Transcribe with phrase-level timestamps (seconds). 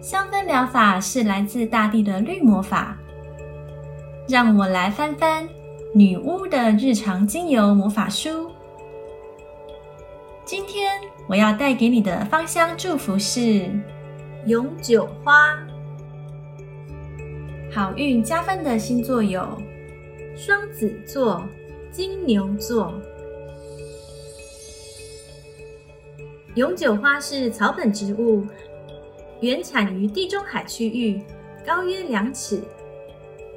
[0.00, 2.96] 香氛疗法是来自大地的绿魔法。
[4.30, 5.48] 让我来翻翻
[5.92, 8.48] 女巫的日常精油魔法书。
[10.44, 10.92] 今天
[11.28, 13.68] 我要带给你的芳香祝福是
[14.46, 15.58] 永久花。
[17.72, 19.42] 好运加分的星座有
[20.36, 21.42] 双子座、
[21.90, 22.94] 金牛座。
[26.54, 28.46] 永久花是草本植物。
[29.40, 31.22] 原产于地中海区域，
[31.66, 32.60] 高约两尺。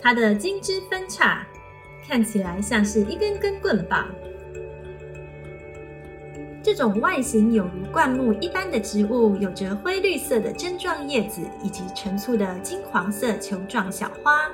[0.00, 1.46] 它的茎枝分叉，
[2.08, 4.08] 看起来像是一根根棍棒。
[6.62, 14.50] 这种外形有如灌木一般的植物，有着灰绿色的针状叶子以及成簇的金黄色球状小花。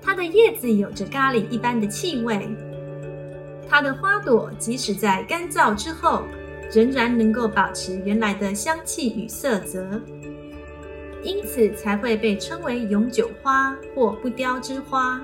[0.00, 2.48] 它的叶子有着咖喱一般的气味。
[3.68, 6.22] 它的花朵即使在干燥之后。
[6.72, 10.00] 仍然能够保持原来的香气与色泽，
[11.22, 15.20] 因此才会被称为永久花或不凋之花。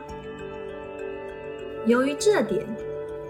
[1.86, 2.64] 由于这点，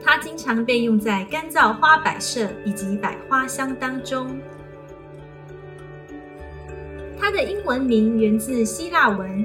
[0.03, 4.39] 它经常被用在干燥花摆设以及百花香当中。
[7.19, 9.45] 它的英文名源自希腊文，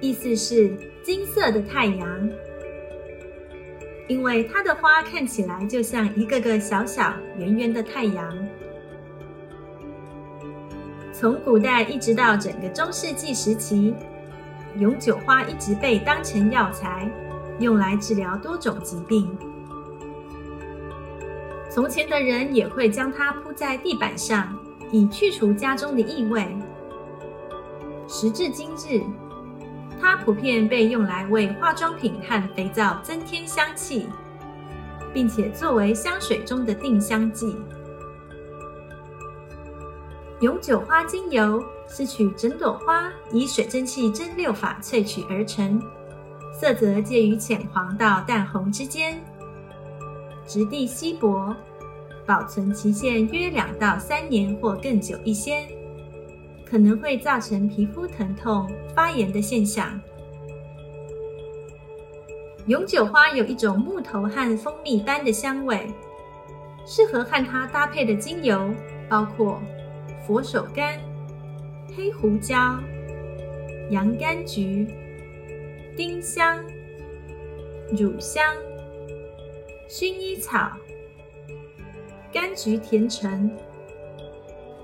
[0.00, 0.72] 意思是
[1.04, 2.30] “金色的太阳”。
[4.12, 8.30] 因为它的花看起来就像一个个小小圆圆的太阳。
[11.10, 13.94] 从古代一直到整个中世纪时期，
[14.76, 17.10] 永久花一直被当成药材，
[17.58, 19.34] 用来治疗多种疾病。
[21.70, 24.54] 从前的人也会将它铺在地板上，
[24.90, 26.46] 以去除家中的异味。
[28.06, 29.02] 时至今日。
[30.02, 34.08] 它普遍被用来为化妆品和肥皂增添香气，
[35.14, 37.56] 并且作为香水中的定香剂。
[40.40, 45.80] 永久花精油是取整朵花以水蒸气蒸馏法萃取而成，
[46.52, 49.22] 色泽介于浅黄到淡红之间，
[50.44, 51.54] 质地稀薄，
[52.26, 55.64] 保存期限约两到三年或更久一些。
[56.72, 60.00] 可能会造成皮肤疼痛、发炎的现象。
[62.64, 65.86] 永久花有一种木头和蜂蜜般的香味，
[66.86, 68.72] 适合和它搭配的精油
[69.06, 69.60] 包括
[70.26, 70.98] 佛手柑、
[71.94, 72.80] 黑胡椒、
[73.90, 74.88] 洋甘菊、
[75.94, 76.58] 丁香、
[77.90, 78.42] 乳香、
[79.90, 80.72] 薰衣草、
[82.32, 83.50] 柑橘甜橙、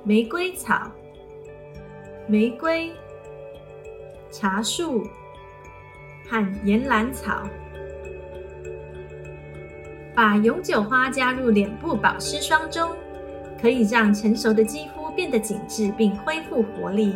[0.04, 0.93] 玫瑰草。
[2.31, 2.93] 玫瑰、
[4.31, 5.03] 茶树
[6.28, 7.49] 和岩兰草，
[10.15, 12.91] 把永久花加入脸部保湿霜中，
[13.59, 17.15] 可以让成熟的肌肤变得紧致并恢复活力。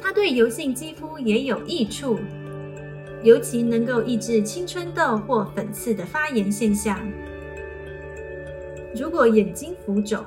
[0.00, 2.18] 它对油性肌肤也有益处，
[3.22, 6.98] 尤其能够抑制青春痘或粉刺的发炎现象。
[8.96, 10.24] 如果眼睛浮肿，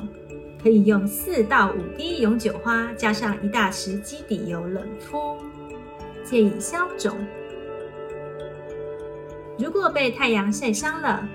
[0.63, 5.37] 可以用四到五滴永久花，加上一大匙基底油冷敷，
[6.23, 7.17] 借以消肿。
[9.59, 11.27] 如果被太阳晒伤了，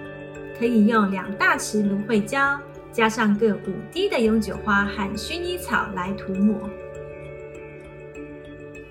[0.59, 2.59] 可以用两大匙芦荟胶，
[2.91, 6.59] 加上各五滴的永久花和薰衣草来涂抹。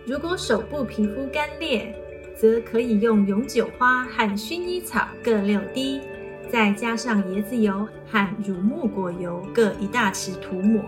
[0.06, 1.94] 如果手部皮肤干裂，
[2.36, 6.00] 则可以用永久花和薰衣草各六滴。
[6.52, 10.82] 再加上椰子油和乳木果油各一大匙涂抹。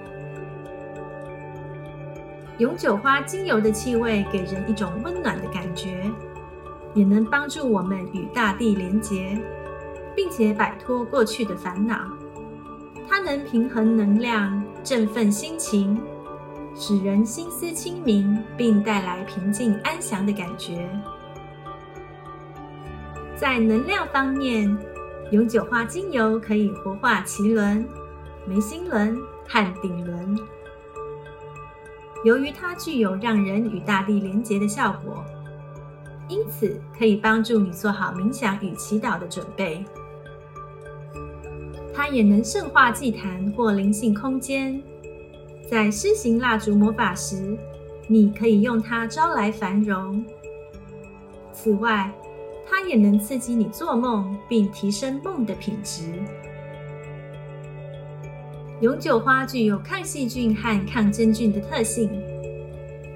[2.57, 6.09] 永久花精油的气味给人一种温暖的感觉，
[6.93, 9.37] 也能帮助我们与大地连结，
[10.15, 11.97] 并且摆脱过去的烦恼。
[13.07, 16.01] 它能平衡能量，振奋心情，
[16.75, 20.87] 使人心思清明，并带来平静安详的感觉。
[23.35, 24.77] 在能量方面。
[25.31, 27.85] 永久花精油可以活化脐轮、
[28.47, 29.15] 眉心轮
[29.47, 30.37] 和顶轮。
[32.23, 35.23] 由于它具有让人与大地连结的效果，
[36.27, 39.85] 因此可以帮助你做好冥想与祈祷的准备。
[41.93, 44.81] 它也能圣化祭坛或灵性空间。
[45.69, 47.55] 在施行蜡烛魔法时，
[48.07, 50.25] 你可以用它招来繁荣。
[51.53, 52.11] 此外，
[52.69, 56.03] 它也能刺激你做梦，并提升梦的品质。
[58.79, 62.09] 永久花具有抗细菌和抗真菌的特性，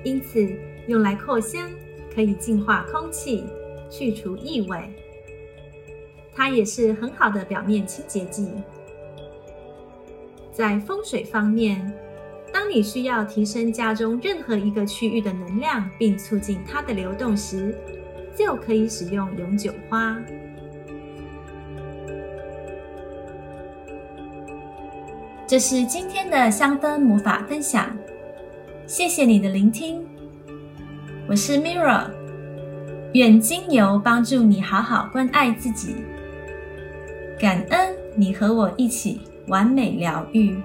[0.04, 0.52] 因此
[0.88, 1.70] 用来扩香，
[2.14, 3.46] 可以净化空气，
[3.90, 4.78] 去除异味。
[6.36, 8.50] 它也是很好的表面清洁剂。
[10.52, 11.94] 在风水方面，
[12.52, 17.78] 当你需要提升家中任何一个区域的能量，并促进它的流动时，
[18.36, 20.18] 就可以使用永久花。
[25.46, 27.96] 这是今天的香氛魔法分享，
[28.88, 30.04] 谢谢你的聆听。
[31.28, 32.08] 我是 Mirra，
[33.14, 35.98] 愿精油帮助你好好关爱自己。
[37.40, 40.56] 感恩你和我一起完美疗愈。